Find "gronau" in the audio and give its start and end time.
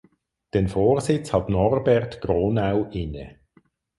2.21-2.85